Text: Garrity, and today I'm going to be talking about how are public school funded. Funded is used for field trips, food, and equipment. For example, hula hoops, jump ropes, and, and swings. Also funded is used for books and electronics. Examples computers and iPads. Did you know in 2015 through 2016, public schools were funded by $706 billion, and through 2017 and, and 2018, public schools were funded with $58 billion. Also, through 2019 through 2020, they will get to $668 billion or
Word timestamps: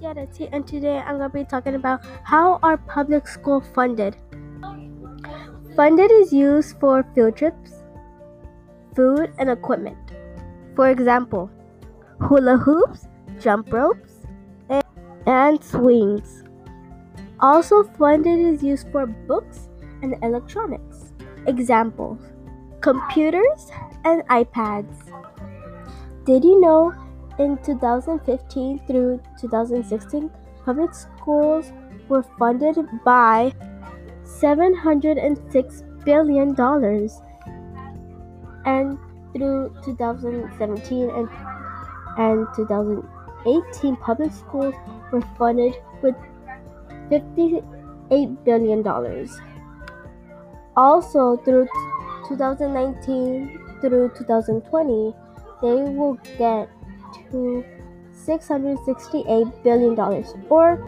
Garrity, 0.00 0.48
and 0.52 0.66
today 0.66 0.98
I'm 0.98 1.18
going 1.18 1.30
to 1.30 1.34
be 1.34 1.44
talking 1.44 1.74
about 1.74 2.04
how 2.24 2.58
are 2.62 2.76
public 2.76 3.26
school 3.26 3.60
funded. 3.60 4.16
Funded 5.76 6.10
is 6.10 6.32
used 6.32 6.78
for 6.78 7.04
field 7.14 7.36
trips, 7.36 7.82
food, 8.94 9.32
and 9.38 9.50
equipment. 9.50 9.98
For 10.76 10.90
example, 10.90 11.50
hula 12.20 12.56
hoops, 12.56 13.06
jump 13.40 13.72
ropes, 13.72 14.26
and, 14.68 14.84
and 15.26 15.62
swings. 15.62 16.44
Also 17.40 17.82
funded 17.82 18.38
is 18.38 18.62
used 18.62 18.90
for 18.92 19.06
books 19.06 19.68
and 20.02 20.16
electronics. 20.22 21.12
Examples 21.46 22.20
computers 22.84 23.70
and 24.04 24.22
iPads. 24.28 25.10
Did 26.26 26.44
you 26.44 26.60
know 26.60 26.92
in 27.38 27.58
2015 27.64 28.86
through 28.86 29.20
2016, 29.40 30.30
public 30.64 30.94
schools 30.94 31.72
were 32.08 32.22
funded 32.38 32.76
by 33.04 33.52
$706 34.24 36.04
billion, 36.04 36.54
and 38.64 38.98
through 39.32 39.74
2017 39.84 41.10
and, 41.10 41.28
and 42.18 42.46
2018, 42.54 43.96
public 43.96 44.32
schools 44.32 44.74
were 45.12 45.22
funded 45.36 45.74
with 46.02 46.14
$58 47.10 48.44
billion. 48.44 49.28
Also, 50.76 51.36
through 51.38 51.66
2019 52.28 53.60
through 53.80 54.10
2020, 54.16 55.14
they 55.62 55.82
will 55.94 56.18
get 56.38 56.68
to 57.30 57.64
$668 58.26 59.62
billion 59.62 59.98
or 60.48 60.78